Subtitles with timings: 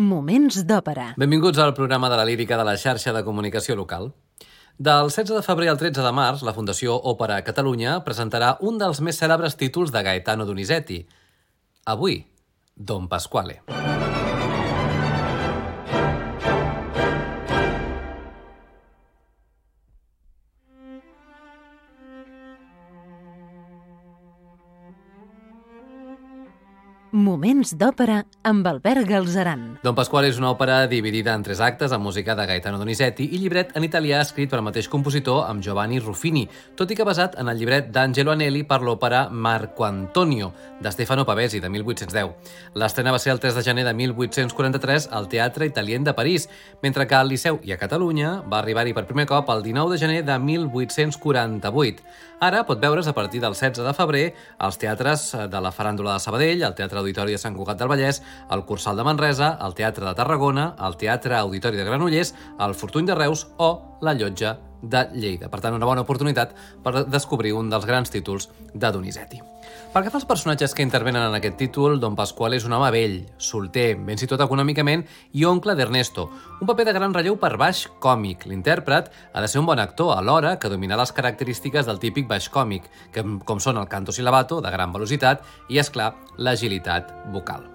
[0.00, 1.10] Moments d'òpera.
[1.20, 4.14] Benvinguts al programa de la lírica de la xarxa de comunicació local.
[4.78, 9.04] Del 16 de febrer al 13 de març, la Fundació Òpera Catalunya presentarà un dels
[9.04, 11.02] més cèlebres títols de Gaetano Donizetti.
[11.84, 12.22] Avui,
[12.74, 13.60] Don Pasquale.
[27.32, 29.60] Moments d'òpera amb Albert Galzeran.
[29.80, 33.38] Don Pasquale és una òpera dividida en tres actes amb música de Gaetano Donizetti i
[33.40, 36.42] llibret en italià escrit pel mateix compositor amb Giovanni Ruffini,
[36.76, 40.50] tot i que basat en el llibret d'Angelo Anelli per l'òpera Marco Antonio,
[40.82, 42.52] de Stefano Pavesi, de 1810.
[42.76, 46.50] L'estrena va ser el 3 de gener de 1843 al Teatre Italien de París,
[46.82, 50.02] mentre que al Liceu i a Catalunya va arribar-hi per primer cop el 19 de
[50.04, 52.04] gener de 1848.
[52.42, 54.22] Ara pot veure's a partir del 16 de febrer
[54.58, 58.18] als teatres de la Faràndula de Sabadell, al Teatre Auditori de Sant Cugat del Vallès,
[58.50, 63.06] al Cursal de Manresa, al Teatre de Tarragona, al Teatre Auditori de Granollers, al Fortuny
[63.06, 63.70] de Reus o
[64.02, 65.54] la Llotja de Lleida.
[65.54, 69.51] Per tant, una bona oportunitat per descobrir un dels grans títols de Donizetti.
[69.92, 72.86] Pel que fa als personatges que intervenen en aquest títol, Don Pasquale és un home
[72.94, 75.02] vell, solter, ben situat econòmicament
[75.36, 76.24] i oncle d'Ernesto,
[76.62, 78.46] un paper de gran relleu per baix còmic.
[78.48, 82.48] L'intèrpret ha de ser un bon actor alhora que dominar les característiques del típic baix
[82.48, 87.71] còmic, que, com són el canto silabato, de gran velocitat, i, és clar l'agilitat vocal.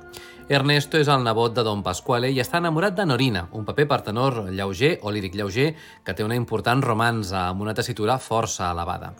[0.49, 3.97] Ernesto és el nebot de Don Pasquale i està enamorat de Norina, un paper per
[4.05, 5.73] tenor lleuger o líric lleuger
[6.07, 9.11] que té una important romanza amb una tessitura força elevada.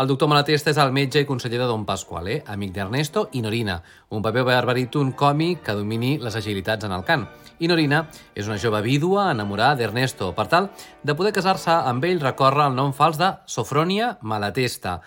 [0.00, 3.74] El doctor Malatesta és el metge i conseller de Don Pasquale, amic d'Ernesto i Norina,
[4.08, 7.26] un paper barbaríton còmic que domini les agilitats en el cant.
[7.60, 10.30] I Norina és una jove vídua enamorada d'Ernesto.
[10.32, 10.70] Per tal
[11.04, 15.02] de poder casar-se amb ell, recorre el nom fals de Sofronia Malatesta,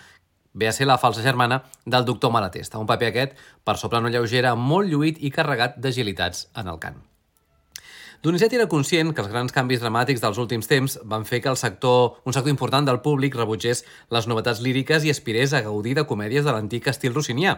[0.53, 4.55] ve a ser la falsa germana del doctor Malatesta, un paper aquest per soprano lleugera
[4.55, 7.01] molt lluït i carregat d'agilitats en el cant.
[8.23, 11.59] Donizetti era conscient que els grans canvis dramàtics dels últims temps van fer que el
[11.59, 13.83] sector, un sector important del públic rebutgés
[14.15, 17.57] les novetats líriques i aspirés a gaudir de comèdies de l'antic estil rossinià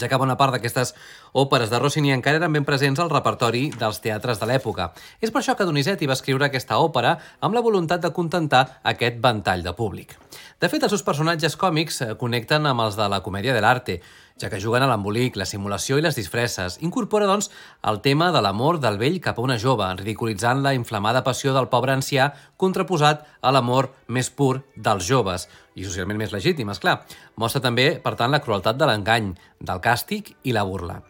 [0.00, 0.94] ja que bona part d'aquestes
[1.38, 4.90] òperes de Rossini encara eren ben presents al repertori dels teatres de l'època.
[5.20, 9.20] És per això que Donizetti va escriure aquesta òpera amb la voluntat de contentar aquest
[9.22, 10.16] ventall de públic.
[10.62, 13.96] De fet, els seus personatges còmics connecten amb els de la comèdia de l'arte,
[14.38, 16.78] ja que juguen a l'embolic, la simulació i les disfresses.
[16.86, 17.50] Incorpora, doncs,
[17.90, 21.68] el tema de l'amor del vell cap a una jove, ridiculitzant la inflamada passió del
[21.74, 27.00] pobre ancià contraposat a l'amor més pur dels joves, i socialment més legítim, és clar.
[27.34, 31.00] Mostra també, per tant, la crueltat de l'engany, del càstig i la burla.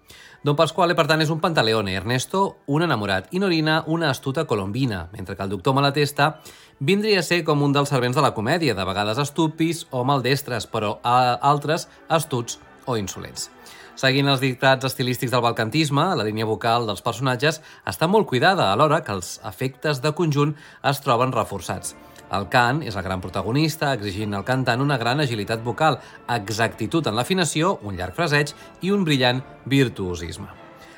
[0.45, 5.07] Don Pasquale, per tant, és un pantaleone, Ernesto un enamorat i Norina una astuta colombina,
[5.15, 6.35] mentre que el doctor Malatesta
[6.81, 10.67] vindria a ser com un dels servents de la comèdia, de vegades estupis o maldestres,
[10.67, 13.51] però a altres astuts o insolents.
[13.95, 19.05] Seguint els dictats estilístics del balcantisme, la línia vocal dels personatges està molt cuidada, alhora
[19.07, 21.95] que els efectes de conjunt es troben reforçats.
[22.35, 27.15] El cant és el gran protagonista, exigint al cantant una gran agilitat vocal, exactitud en
[27.15, 28.51] l'afinació, un llarg fraseig
[28.83, 30.49] i un brillant virtuosisme.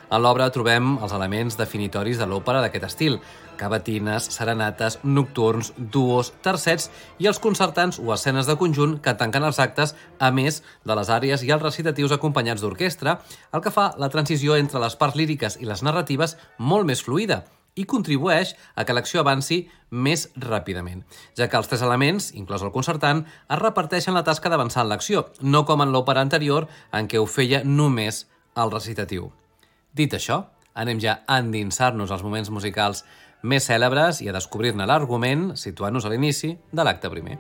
[0.09, 3.19] A l'obra trobem els elements definitoris de l'òpera d'aquest estil,
[3.57, 9.61] cavatines, serenates, nocturns, duos, tercets i els concertants o escenes de conjunt que tanquen els
[9.63, 13.21] actes, a més de les àrees i els recitatius acompanyats d'orquestra,
[13.53, 17.45] el que fa la transició entre les parts líriques i les narratives molt més fluida
[17.77, 21.05] i contribueix a que l'acció avanci més ràpidament,
[21.37, 25.27] ja que els tres elements, inclòs el concertant, es reparteixen la tasca d'avançar en l'acció,
[25.41, 28.25] no com en l'òpera anterior en què ho feia només
[28.57, 29.29] el recitatiu.
[29.93, 30.47] Dit això,
[30.77, 33.05] anem ja a endinsar-nos als moments musicals
[33.43, 37.39] més cèlebres i a descobrir-ne l'argument situant-nos a l'inici de l'acte primer.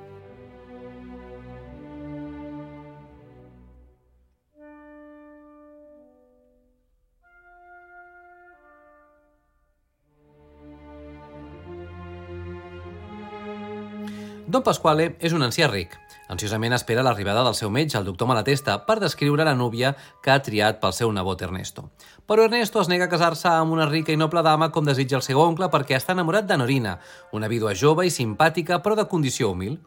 [14.47, 15.97] Don Pasquale és un ancià ric.
[16.28, 19.92] Ansiosament espera l'arribada del seu metge, el doctor Malatesta, per descriure la núvia
[20.22, 21.87] que ha triat pel seu nebot Ernesto.
[22.26, 25.26] Però Ernesto es nega a casar-se amb una rica i noble dama com desitja el
[25.26, 26.98] seu oncle perquè està enamorat de Norina,
[27.33, 29.78] una vídua jove i simpàtica però de condició humil.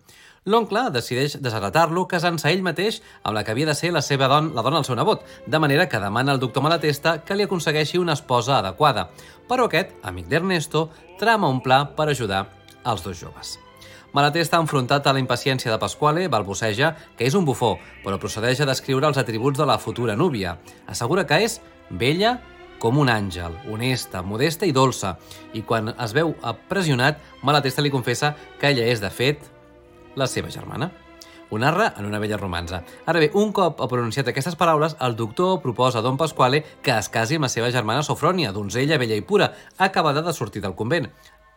[0.48, 4.54] L'oncle decideix desheretar-lo casant-se ell mateix amb la que havia de ser la seva dona,
[4.56, 8.00] la dona del seu nebot, de manera que demana al doctor Malatesta que li aconsegueixi
[8.00, 9.10] una esposa adequada.
[9.52, 10.88] Però aquest, amic d'Ernesto,
[11.20, 12.46] trama un pla per ajudar
[12.88, 13.60] els dos joves.
[14.10, 18.64] Malaté està enfrontat a la impaciència de Pasquale, balbuceja, que és un bufó, però procedeix
[18.64, 20.56] a descriure els atributs de la futura núvia.
[20.90, 21.60] Assegura que és
[21.90, 22.40] vella
[22.80, 25.18] com un àngel, honesta, modesta i dolça,
[25.54, 26.34] i quan es veu
[26.72, 29.46] pressionat, Malatesta li confessa que ella és, de fet,
[30.18, 30.90] la seva germana.
[31.50, 32.84] Ho narra en una vella romanza.
[33.10, 36.94] Ara bé, un cop ha pronunciat aquestes paraules, el doctor proposa a Don Pasquale que
[36.98, 40.78] es casi amb la seva germana Sofronia, donzella vella i pura, acabada de sortir del
[40.78, 41.10] convent.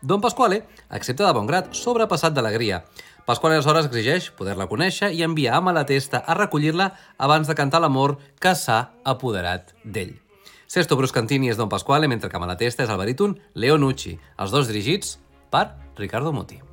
[0.02, 2.82] Don Pasquale accepta de bon grat, sobrepassat d'alegria.
[3.22, 7.80] Pasquale aleshores exigeix poder-la conèixer i enviar a la testa a recollir-la abans de cantar
[7.80, 10.18] l'amor que s'ha apoderat d'ell.
[10.66, 15.18] Sesto Bruscantini és Don Pasquale, mentre que Malatesta és el baríton Leonucci, els dos dirigits
[15.52, 16.71] per Ricardo Muti.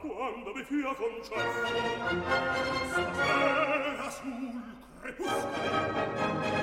[0.00, 1.66] quando mi fia concesso.
[2.90, 4.62] Stasera sul
[5.00, 5.52] crepuscolo.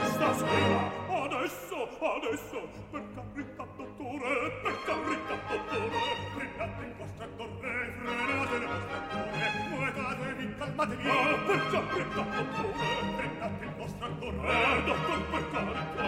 [0.05, 0.91] Stasera
[1.23, 2.67] adesso adesso.
[2.89, 5.89] Per carità dottore per carità dottore.
[6.33, 11.07] Frenate il vostro torre frenate il vostro torre muovetevi calmatevi.
[11.07, 16.06] Ah, per carità dottore frenate il vostro torre dottor per carità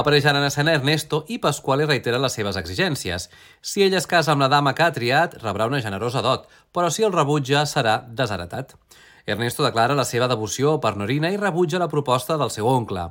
[0.00, 3.26] Apareixen en escena Ernesto i Pasquale reiteren les seves exigències.
[3.60, 6.88] Si ell es casa amb la dama que ha triat, rebrà una generosa dot, però
[6.88, 8.72] si el rebutja, serà desheretat.
[9.28, 13.10] Ernesto declara la seva devoció per Norina i rebutja la proposta del seu oncle.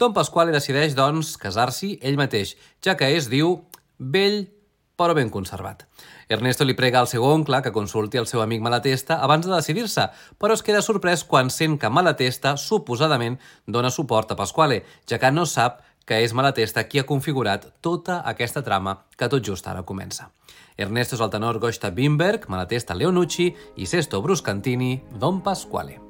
[0.00, 3.58] Don Pasquale decideix, doncs, casar-s'hi ell mateix, ja que és, diu,
[3.98, 4.46] vell
[5.00, 5.86] però ben conservat.
[6.28, 10.04] Ernesto li prega al seu oncle que consulti el seu amic Malatesta abans de decidir-se,
[10.36, 15.32] però es queda sorprès quan sent que Malatesta suposadament dona suport a Pasquale, ja que
[15.32, 19.84] no sap que és Malatesta qui ha configurat tota aquesta trama que tot just ara
[19.86, 20.26] comença.
[20.74, 26.09] Ernesto és el tenor Gosta Bimberg, Malatesta Leonucci i Sesto Bruscantini, Don Pasquale.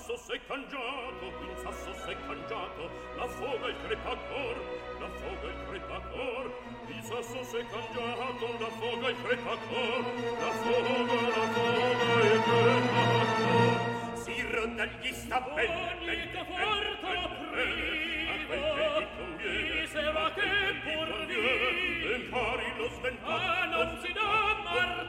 [0.00, 4.56] sasso se cangiato, in sasso s'è cangiato, la foga il crepacor,
[4.98, 6.50] la foga il crepacor,
[6.86, 10.04] in sasso se cangiato, la foga il crepacor,
[10.40, 13.74] la foga, la foga il crepacor.
[14.16, 19.04] Si roda gli stappelli, ogni conforto la priva,
[19.52, 20.50] misera che
[20.82, 24.99] pur vivo, impari lo sventato, ah, non si dà marrà,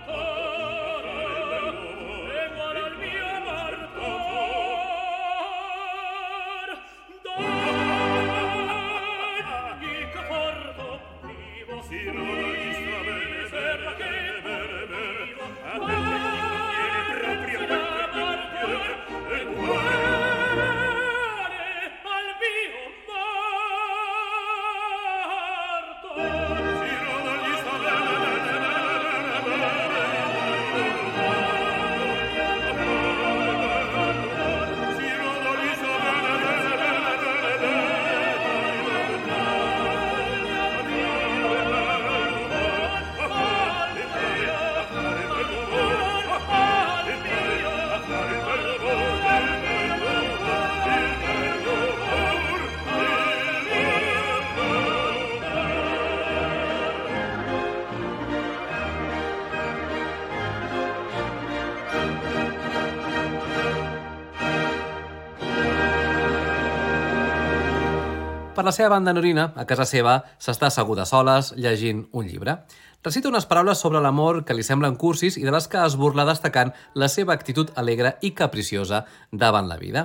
[68.61, 72.53] Per la seva banda Norina, a casa seva, s'està asseguda soles llegint un llibre.
[73.01, 76.27] Recita unes paraules sobre l'amor que li semblen cursis i de les que es burla
[76.29, 78.99] destacant la seva actitud alegre i capriciosa
[79.31, 80.03] davant la vida.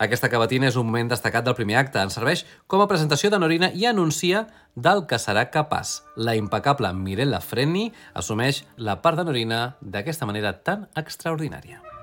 [0.00, 2.00] Aquesta cavatina és un moment destacat del primer acte.
[2.00, 5.98] En serveix com a presentació de Norina i anuncia del que serà capaç.
[6.16, 11.97] La impecable Mirella Freni assumeix la part de Norina d'aquesta manera tan extraordinària.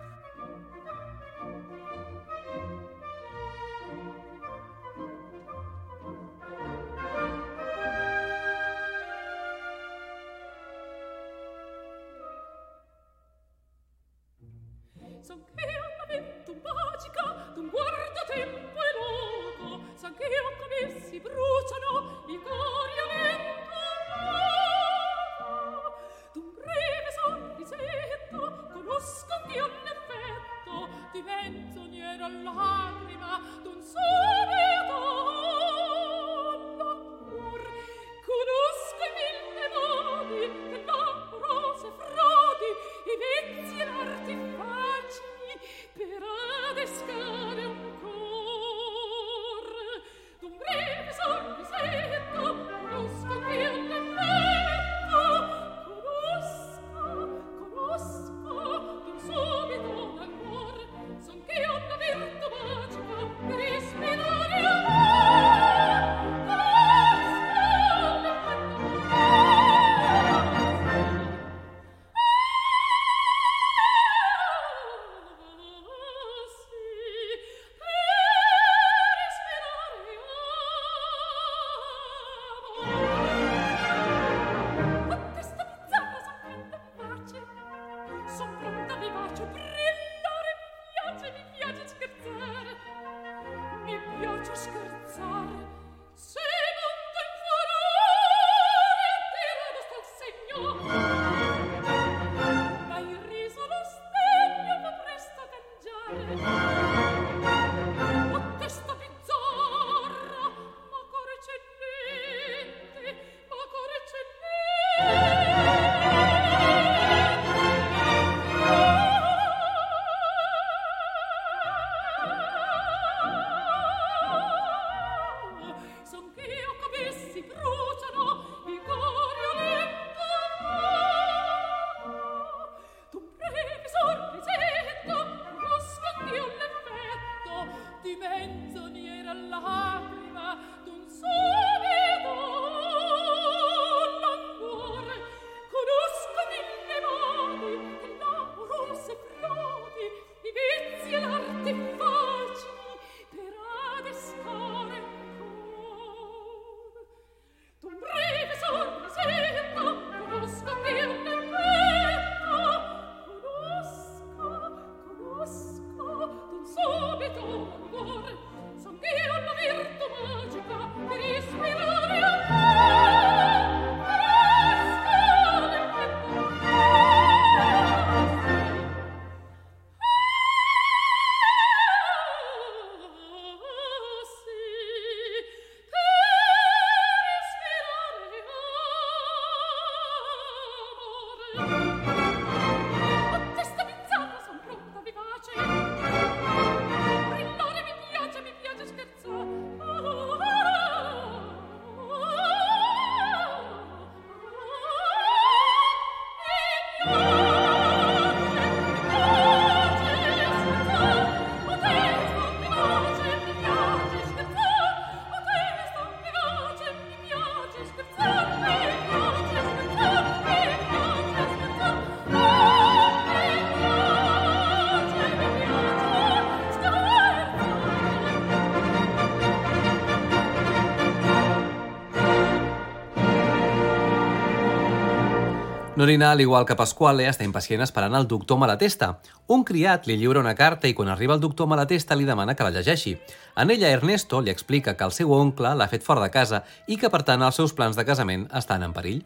[236.05, 239.07] Norina, al igual que Pasquale, està impacient esperant el doctor Malatesta.
[239.49, 242.61] Un criat li lliura una carta i quan arriba el doctor Malatesta li demana que
[242.61, 243.15] la llegeixi.
[243.57, 246.99] En ella, Ernesto li explica que el seu oncle l'ha fet fora de casa i
[247.01, 249.23] que, per tant, els seus plans de casament estan en perill.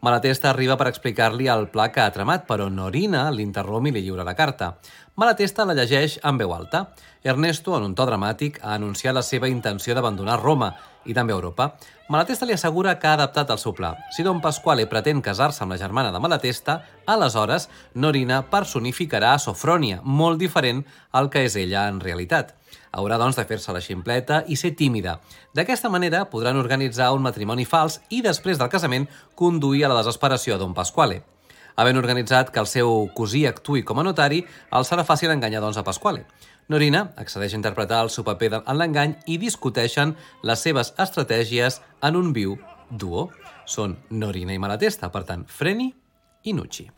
[0.00, 4.22] Malatesta arriba per explicar-li el pla que ha tramat, però Norina l'interromp i li lliura
[4.22, 4.76] la carta.
[5.18, 6.84] Malatesta la llegeix en veu alta.
[7.26, 10.68] Ernesto, en un to dramàtic, ha anunciat la seva intenció d'abandonar Roma
[11.02, 11.72] i també Europa.
[12.14, 13.96] Malatesta li assegura que ha adaptat el seu pla.
[14.14, 20.38] Si Don Pasquale pretén casar-se amb la germana de Malatesta, aleshores Norina personificarà a molt
[20.38, 22.54] diferent al que és ella en realitat.
[22.92, 25.18] Haurà, doncs, de fer-se la ximpleta i ser tímida.
[25.54, 30.58] D'aquesta manera podran organitzar un matrimoni fals i, després del casament, conduir a la desesperació
[30.58, 31.22] Don Pasquale.
[31.78, 34.40] Havent organitzat que el seu cosí actui com a notari,
[34.74, 36.24] el serà fàcil enganyar, doncs, a Pasquale.
[36.68, 42.18] Norina accedeix a interpretar el seu paper en l'engany i discuteixen les seves estratègies en
[42.18, 42.58] un viu
[42.90, 43.28] duo.
[43.68, 45.92] Són Norina i Malatesta, per tant, Freni
[46.44, 46.90] i Nucci.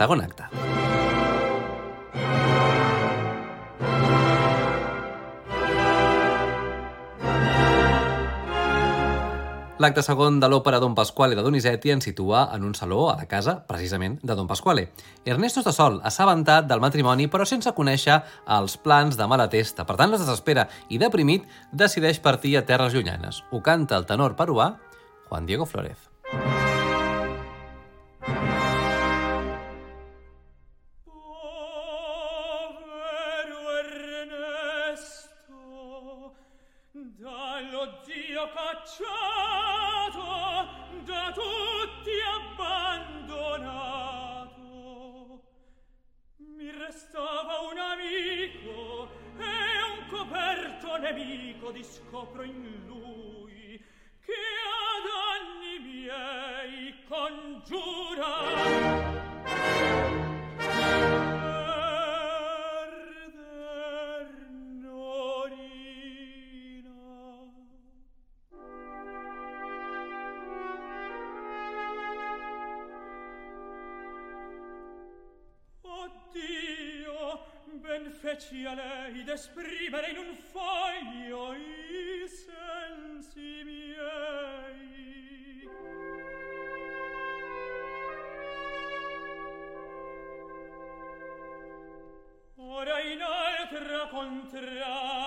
[0.00, 0.46] Segon acte.
[9.80, 13.26] L'acte segon de l'òpera Don Pasquale de Donizetti ens situa en un saló a la
[13.28, 14.86] casa, precisament, de Don Pasquale.
[15.24, 18.22] Ernesto està sol, assabentat del matrimoni, però sense conèixer
[18.56, 19.84] els plans de Malatesta.
[19.88, 23.44] Per tant, no es desespera i, deprimit, decideix partir a terres llunyanes.
[23.52, 24.74] Ho canta el tenor peruà
[25.28, 26.08] Juan Diego Flórez.
[26.30, 26.59] Povero
[52.10, 53.80] scopro in lui
[54.24, 58.98] che ad anni miei congiura.
[75.82, 77.44] Oddio,
[77.74, 81.79] ben feci a lei d'esprimere in un foglio il
[94.10, 95.19] contra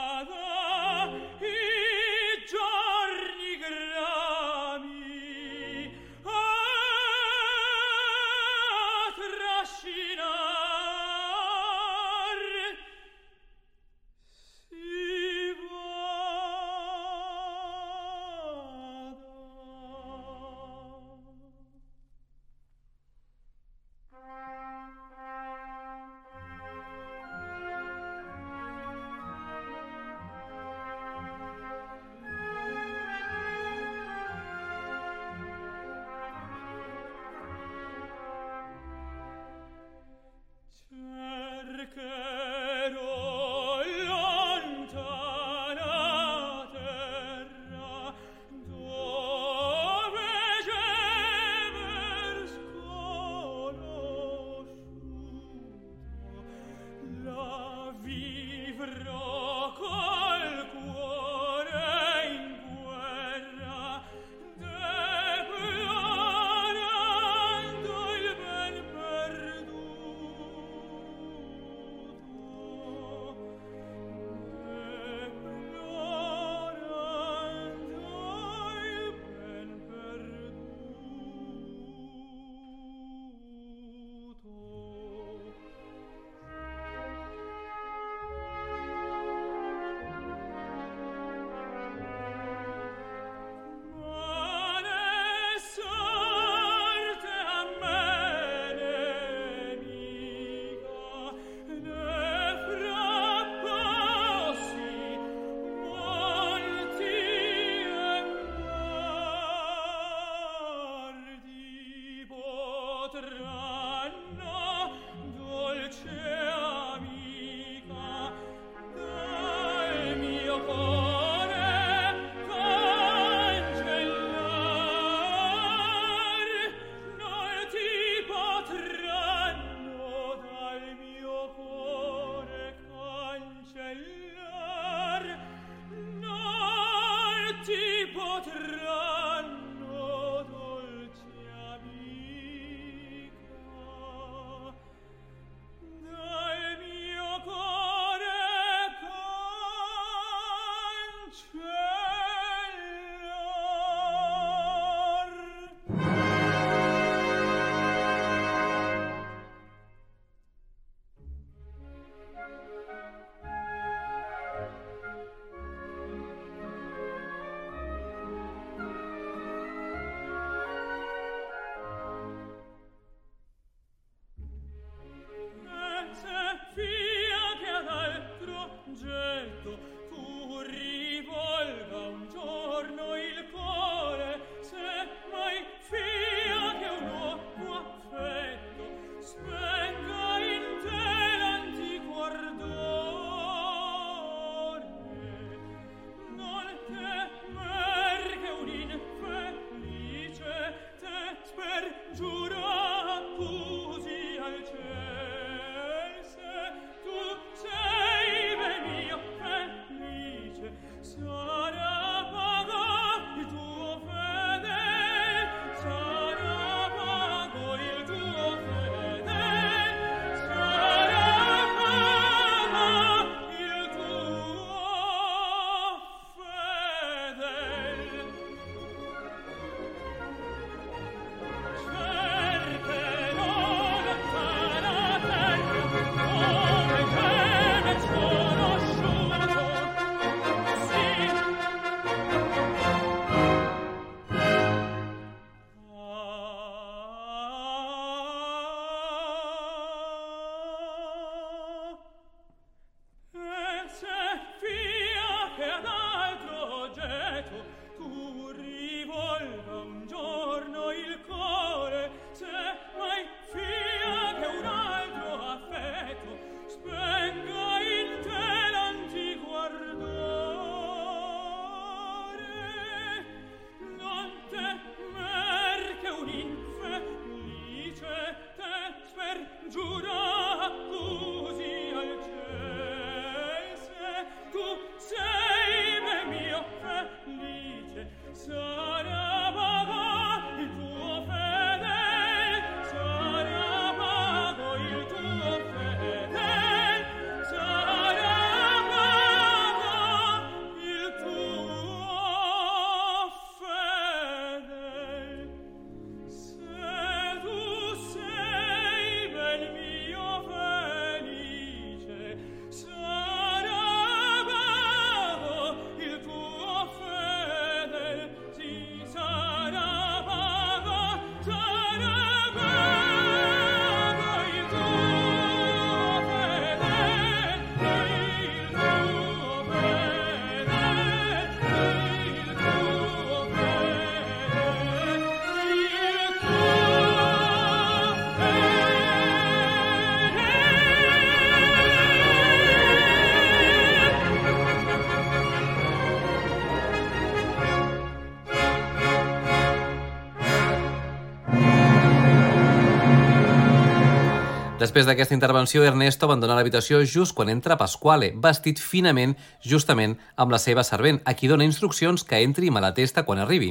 [354.84, 360.60] Després d'aquesta intervenció, Ernesto abandona l'habitació just quan entra Pasquale, vestit finament justament amb la
[360.60, 363.70] seva servent, a qui dona instruccions que entri Malatesta quan arribi.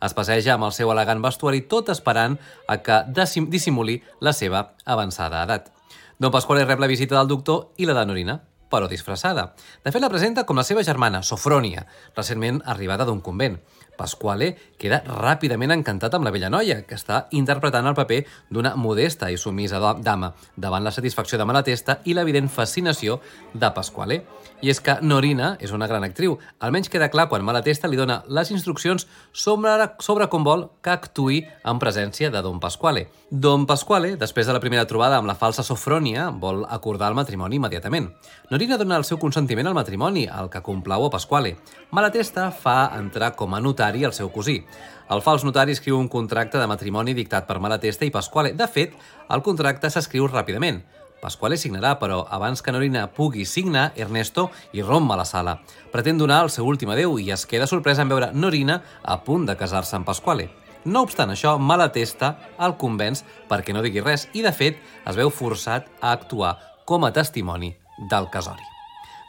[0.00, 5.44] Es passeja amb el seu elegant vestuari tot esperant a que dissimuli la seva avançada
[5.44, 5.68] edat.
[6.16, 8.40] Don Pasquale rep la visita del doctor i la de Norina,
[8.72, 9.50] però disfressada.
[9.84, 11.84] De fet, la presenta com la seva germana, Sofrònia,
[12.16, 13.60] recentment arribada d'un convent.
[13.98, 18.22] Pasquale queda ràpidament encantat amb la vella noia, que està interpretant el paper
[18.52, 23.20] d'una modesta i sumisa dama, davant la satisfacció de Malatesta i l'evident fascinació
[23.54, 24.22] de Pasquale.
[24.64, 28.22] I és que Norina és una gran actriu, almenys queda clar quan Malatesta li dona
[28.28, 33.06] les instruccions sobre, sobre com vol que actui en presència de Don Pasquale.
[33.30, 37.60] Don Pasquale, després de la primera trobada amb la falsa Sofrònia, vol acordar el matrimoni
[37.60, 38.10] immediatament.
[38.50, 41.56] Norina dona el seu consentiment al matrimoni, el que complau a Pasquale.
[41.94, 44.64] Malatesta fa entrar com a notar notari el seu cosí.
[45.12, 48.54] El fals notari escriu un contracte de matrimoni dictat per Malatesta i Pasquale.
[48.56, 48.94] De fet,
[49.28, 50.80] el contracte s'escriu ràpidament.
[51.20, 55.58] Pasquale signarà, però abans que Norina pugui signar, Ernesto irromp a la sala.
[55.92, 59.46] Pretén donar el seu últim adeu i es queda sorpresa en veure Norina a punt
[59.46, 60.50] de casar-se amb Pasquale.
[60.84, 65.32] No obstant això, Malatesta el convenç perquè no digui res i, de fet, es veu
[65.32, 67.74] forçat a actuar com a testimoni
[68.10, 68.73] del casori.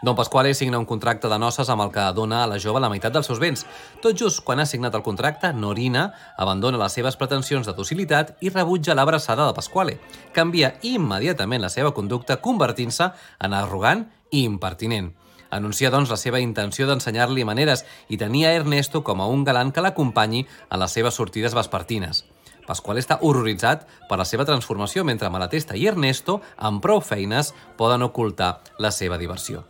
[0.06, 2.91] Don Pasquale signa un contracte de noces amb el que dona a la jove la
[2.93, 3.64] meitat dels seus béns.
[4.03, 6.03] Tot just quan ha signat el contracte, Norina
[6.38, 9.97] abandona les seves pretensions de docilitat i rebutja l'abraçada de Pasquale.
[10.38, 13.10] Canvia immediatament la seva conducta, convertint-se
[13.41, 15.10] en arrogant i impertinent.
[15.49, 19.82] Anuncia, doncs, la seva intenció d'ensenyar-li maneres i tenia Ernesto com a un galant que
[19.82, 22.28] l'acompanyi a les seves sortides vespertines.
[22.70, 28.06] Pasquale està horroritzat per la seva transformació, mentre Malatesta i Ernesto, amb prou feines, poden
[28.06, 29.66] ocultar la seva diversió.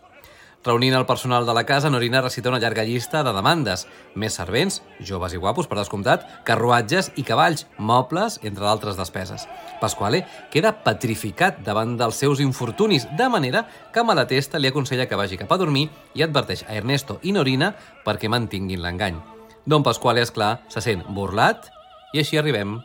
[0.66, 3.84] Reunint el personal de la casa, Norina recita una llarga llista de demandes.
[4.18, 9.46] Més servents, joves i guapos, per descomptat, carruatges i cavalls, mobles, entre d'altres despeses.
[9.78, 15.38] Pasquale queda petrificat davant dels seus infortunis, de manera que Malatesta li aconsella que vagi
[15.38, 15.86] cap a dormir
[16.18, 19.22] i adverteix a Ernesto i Norina perquè mantinguin l'engany.
[19.70, 21.70] Don Pasquale, és clar, se sent burlat
[22.14, 22.80] i així arribem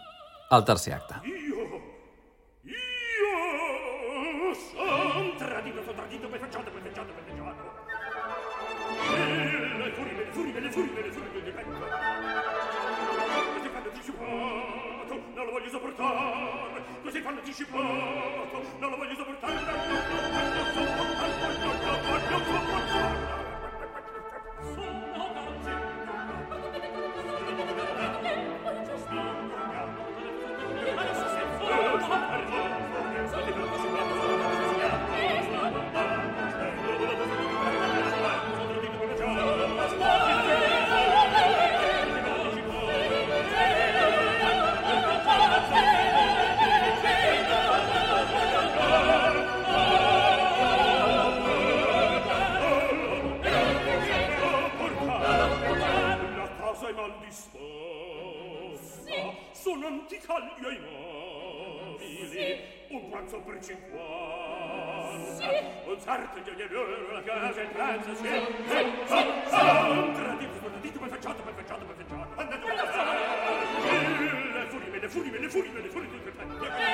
[0.53, 1.25] al tercer acte.
[17.61, 18.30] ci può
[60.51, 65.89] cambio i mobili un pranzo per cinquanta sì.
[65.89, 68.25] un sarto di ogni euro la casa in pranzo sì.
[68.25, 68.29] sì.
[68.67, 69.17] sì.
[69.47, 69.57] sì.
[69.57, 72.69] un tradito sbordadito per facciato per facciato per facciato andate
[74.69, 76.90] furie le furie le furie le furie le furie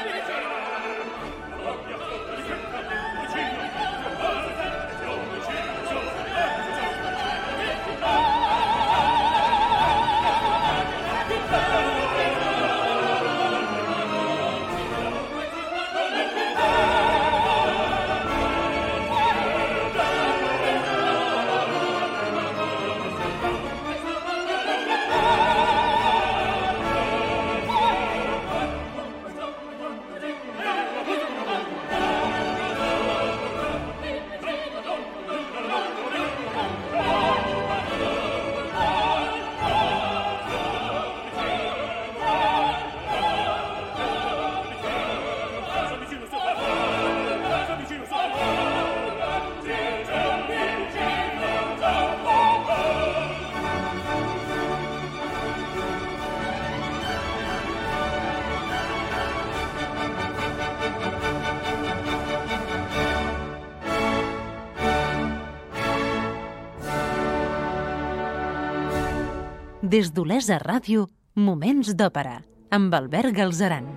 [69.96, 71.06] Des d'Olesa Ràdio,
[71.40, 72.34] Moments d'Òpera,
[72.78, 73.95] amb Albert Galzeran.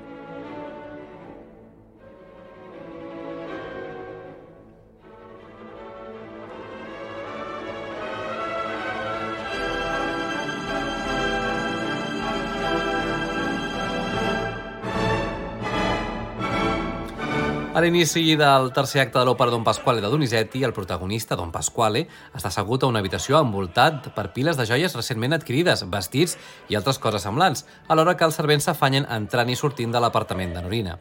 [17.79, 22.01] A l'inici del tercer acte de l'òpera Don Pasquale de Donizetti, el protagonista, Don Pasquale,
[22.35, 26.35] està assegut a una habitació envoltat per piles de joies recentment adquirides, vestits
[26.67, 30.65] i altres coses semblants, alhora que els servents s'afanyen entrant i sortint de l'apartament de
[30.67, 30.97] Norina.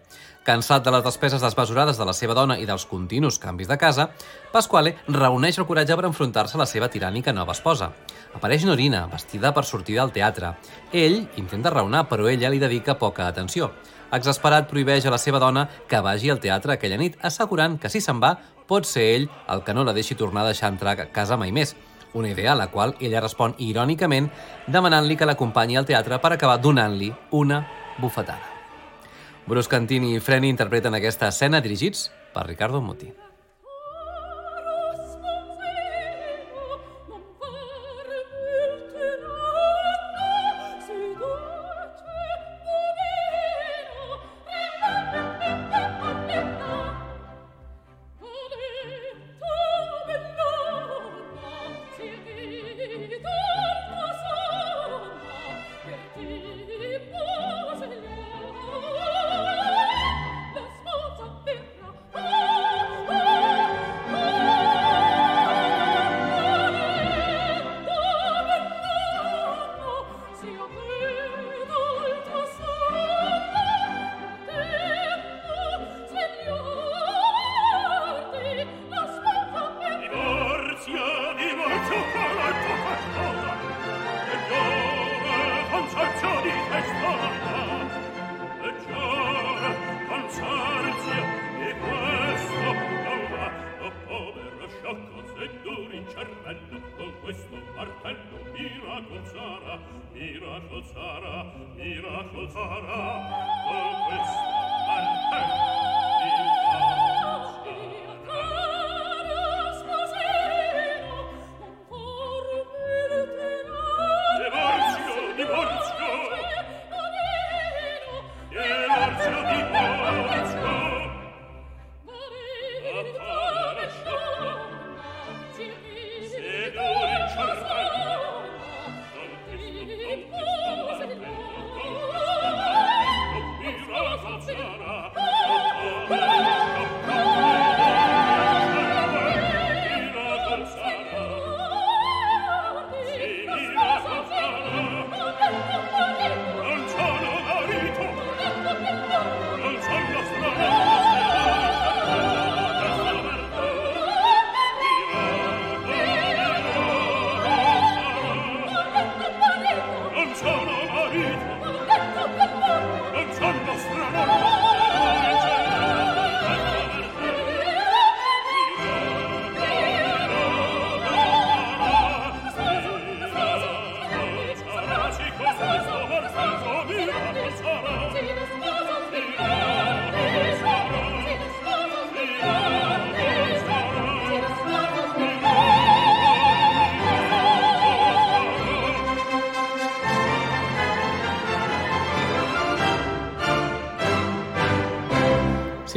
[0.46, 4.12] Cansat de les despeses desmesurades de la seva dona i dels continus canvis de casa,
[4.54, 7.90] Pasquale reuneix el coratge per enfrontar-se a la seva tirànica nova esposa.
[8.38, 10.54] Apareix Norina, vestida per sortir del teatre.
[10.92, 13.72] Ell intenta raonar, però ella li dedica poca atenció.
[14.08, 18.00] Exasperat, prohibeix a la seva dona que vagi al teatre aquella nit, assegurant que si
[18.00, 18.32] se'n va,
[18.68, 21.52] pot ser ell el que no la deixi tornar a deixar entrar a casa mai
[21.52, 21.74] més.
[22.16, 24.30] Una idea a la qual ella respon irònicament
[24.66, 27.66] demanant-li que l'acompanyi al teatre per acabar donant-li una
[27.98, 28.56] bufetada.
[29.48, 33.27] Bruce Cantini i Freni interpreten aquesta escena dirigits per Ricardo Muti.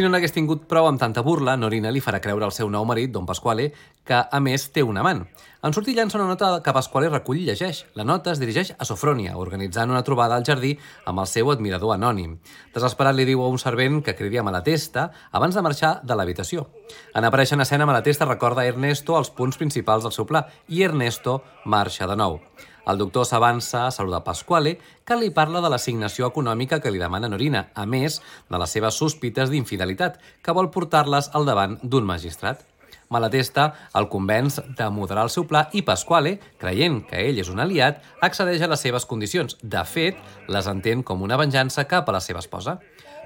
[0.02, 3.12] No n'hagués tingut prou amb tanta burla, Norina li farà creure al seu nou marit,
[3.14, 3.68] Don Pasquale,
[4.08, 5.20] que, a més, té un amant.
[5.62, 7.84] En sortir llança una nota que Pasquale recull i llegeix.
[7.94, 10.72] La nota es dirigeix a Sofrònia, organitzant una trobada al jardí
[11.06, 12.40] amb el seu admirador anònim.
[12.74, 16.66] Desesperat li diu a un servent que cridi a Malatesta abans de marxar de l'habitació.
[17.14, 20.82] En aparèixer en escena, Malatesta recorda a Ernesto els punts principals del seu pla i
[20.88, 22.42] Ernesto marxa de nou.
[22.90, 27.30] El doctor s'avança a saludar Pasquale, que li parla de l'assignació econòmica que li demana
[27.30, 32.66] Norina, a més de les seves sospites d'infidelitat, que vol portar-les al davant d'un magistrat.
[33.12, 33.68] Malatesta
[34.00, 38.00] el convenç de moderar el seu pla i Pasquale, creient que ell és un aliat,
[38.24, 39.58] accedeix a les seves condicions.
[39.62, 40.18] De fet,
[40.48, 42.80] les entén com una venjança cap a la seva esposa.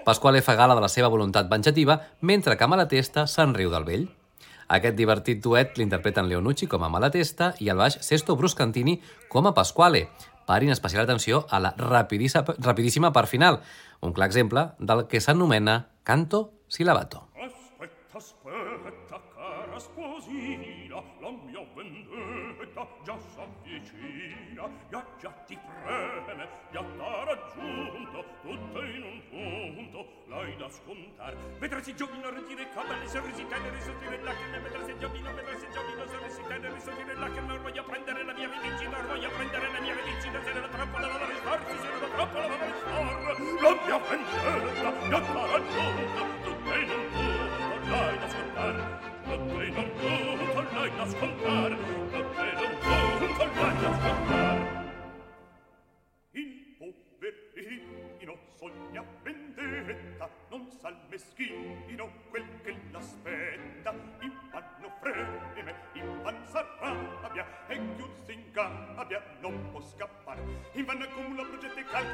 [0.05, 4.07] Pasquale fa gala de la seva voluntat venjativa, mentre que Malatesta se'n riu del vell.
[4.67, 8.97] Aquest divertit duet l'interpreten Leonucci com a Malatesta i el baix Sesto Bruscantini
[9.29, 10.07] com a Pasquale.
[10.45, 13.61] Parin especial atenció a la rapidíssima part final,
[14.01, 17.27] un clar exemple del que s'anomena canto silabato.
[17.37, 27.23] Aspetta, aspetta, cara sposina, la mia vendetta già s'avvicina, già già ti preme, già t'ha
[27.25, 28.94] raggiunto, tutta
[30.35, 35.57] mai l'ascoltar vedrà si giovino retire cabelle sorrisi tenere sottire lacrime vedrà se giovino vedrà
[35.57, 39.71] se giovino sorrisi tenere la che non voglio prendere la mia medicina non voglio prendere
[39.71, 43.61] la mia medicina se ne la trappola la risparsi se ne la trappola la risparsi
[43.61, 44.74] la mia prendere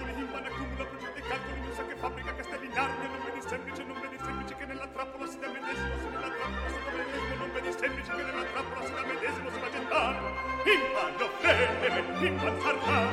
[0.02, 3.42] calcoli invan accumula progetti e calcoli non sa che fabbrica castelli in armi non vedi
[3.48, 6.92] semplice non vedi semplice che nella trappola si dà medesimo se nella trappola si dà
[6.92, 10.18] medesimo non vedi semplice che nella trappola si dà medesimo si va gettare
[10.66, 13.11] infanno freme infan s'arrabbia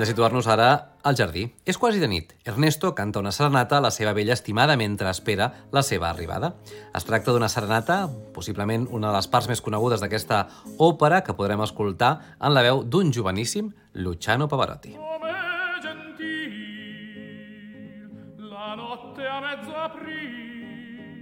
[0.00, 1.42] Hem de situar-nos ara al jardí.
[1.68, 2.30] És quasi de nit.
[2.48, 6.54] Ernesto canta una serenata a la seva vella estimada mentre espera la seva arribada.
[6.96, 10.48] Es tracta d'una serenata, possiblement una de les parts més conegudes d'aquesta
[10.80, 14.96] òpera que podrem escoltar en la veu d'un joveníssim Luciano Pavarotti.
[18.56, 21.12] La notte a mezzo aprile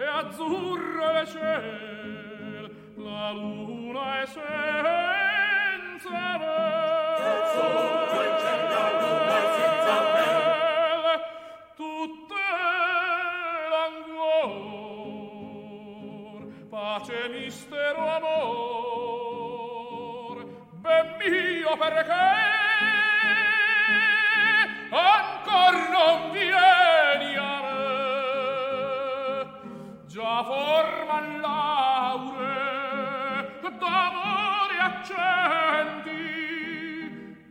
[0.00, 2.72] e azzurro il ciel
[3.04, 4.48] la luna è senza
[17.50, 19.26] mistero amor
[20.82, 22.28] ben mio perché
[24.92, 27.86] ancor non vieni a me
[30.06, 32.58] già forma l'aure
[33.80, 36.26] d'amore accendi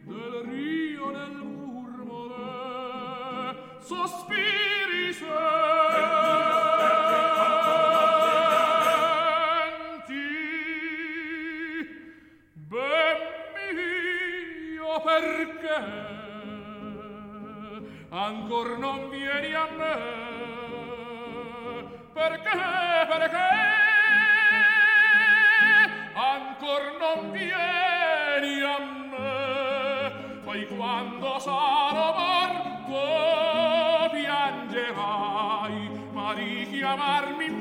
[0.06, 2.48] del rio nel murmure
[3.82, 5.89] sospiri sei
[15.50, 15.78] perché
[18.10, 19.96] ancor non vieni a me.
[22.14, 22.60] Perché
[23.08, 23.50] perché?
[26.14, 30.42] Ancor non vieni a me.
[30.44, 35.90] Poi quando sarò morto piangerai.
[36.12, 37.59] Ma richiamarmi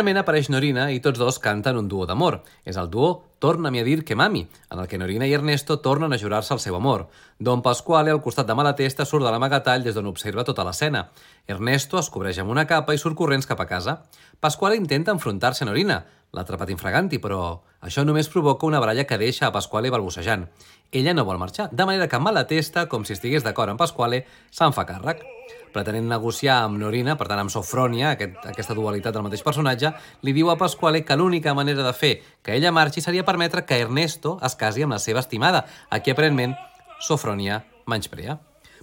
[0.00, 2.38] Finalment apareix Norina i tots dos canten un duo d'amor.
[2.64, 6.14] És el duo Torna'm a dir que mami, en el que Norina i Ernesto tornen
[6.14, 7.10] a jurar-se el seu amor.
[7.38, 11.10] Don Pasquale, al costat de Malatesta, surt de l'amagatall des d'on observa tota l'escena.
[11.46, 13.98] Ernesto es cobreix amb una capa i surt corrents cap a casa.
[14.40, 16.00] Pasquale intenta enfrontar-se a Norina,
[16.32, 20.48] l'atrapat infraganti, però això només provoca una baralla que deixa a Pasquale balbucejant.
[20.92, 24.72] Ella no vol marxar, de manera que Malatesta, com si estigués d'acord amb Pasquale, se'n
[24.72, 25.26] fa càrrec.
[25.70, 29.92] Pretenent negociar amb Norina, per tant amb Sofrònia, aquest, aquesta dualitat del mateix personatge,
[30.26, 33.78] li diu a Pasquale que l'única manera de fer que ella marxi seria permetre que
[33.78, 36.56] Ernesto es casi amb la seva estimada, a qui aparentment
[37.00, 38.40] Sofrònia menysprea.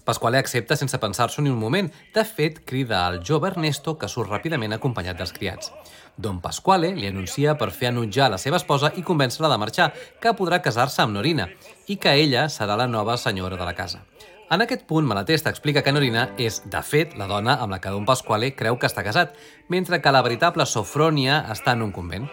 [0.08, 1.90] Pasquale accepta sense pensar-s'ho ni un moment.
[2.16, 5.74] De fet, crida al jove Ernesto, que surt ràpidament acompanyat dels criats.
[6.16, 9.92] Don Pasquale li anuncia per fer enutjar la seva esposa i convèncer-la de marxar,
[10.24, 11.50] que podrà casar-se amb Norina,
[11.92, 14.06] i que ella serà la nova senyora de la casa.
[14.50, 17.92] En aquest punt, Malatesta explica que Norina és, de fet, la dona amb la que
[17.92, 19.34] Don Pasquale creu que està casat,
[19.68, 22.30] mentre que la veritable Sofrònia està en un convent.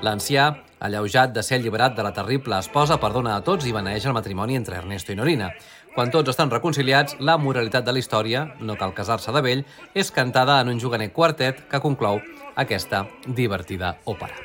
[0.00, 0.46] L'ancià,
[0.80, 4.56] alleujat de ser alliberat de la terrible esposa, perdona a tots i beneeix el matrimoni
[4.56, 5.50] entre Ernesto i Norina.
[5.92, 10.08] Quan tots estan reconciliats, la moralitat de la història, no cal casar-se de vell, és
[10.08, 12.22] cantada en un juganer quartet que conclou
[12.56, 14.40] aquesta divertida òpera.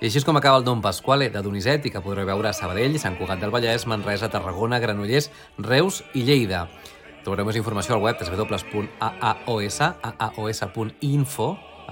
[0.00, 2.96] I així és com acaba el Don Pasquale de Donizetti, que podreu veure a Sabadell,
[2.98, 5.28] Sant Cugat del Vallès, Manresa, Tarragona, Granollers,
[5.58, 6.72] Reus i Lleida.
[7.20, 8.80] Trobareu més informació al web www.aaos.info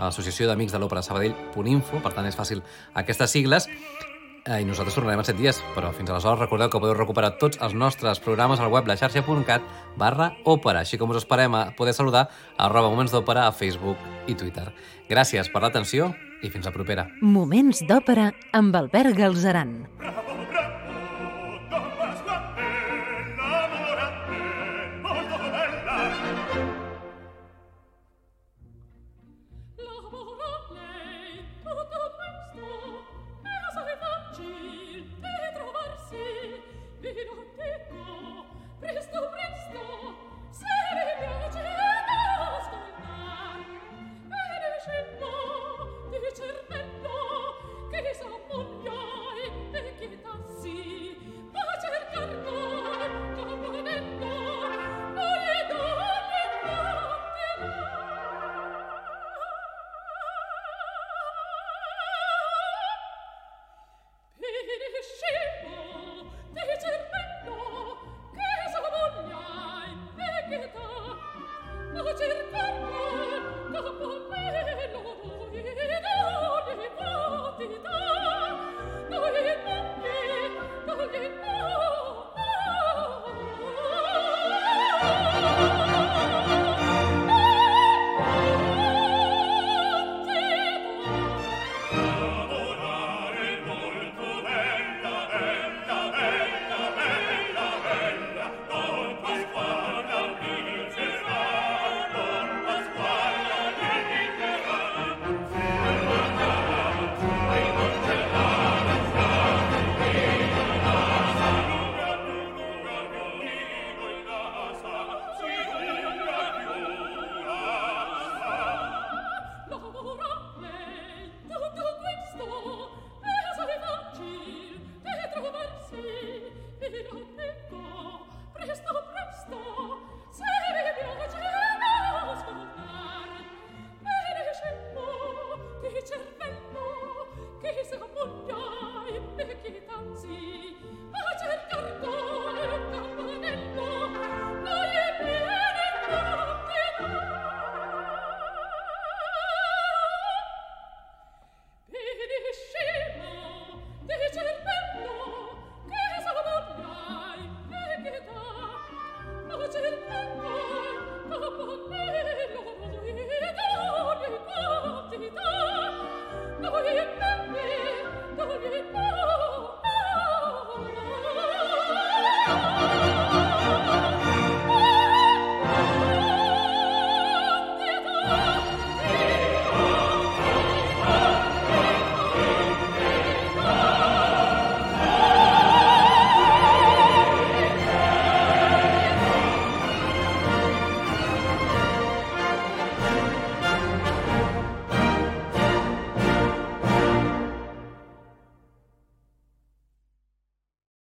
[0.07, 2.63] Associació d'Amics de l'Òpera Sabadell.info, per tant és fàcil
[2.97, 3.67] aquestes sigles.
[4.47, 7.59] Eh, I nosaltres tornarem en 7 dies, però fins aleshores recordeu que podeu recuperar tots
[7.61, 9.63] els nostres programes al web laxarxa.cat
[9.99, 13.99] barra òpera, així com us esperem a poder saludar a arroba moments d'òpera a Facebook
[14.31, 14.71] i Twitter.
[15.11, 17.09] Gràcies per l'atenció i fins la propera.
[17.21, 19.81] Moments d'òpera amb Albert Galzeran.
[19.99, 20.38] Bravo!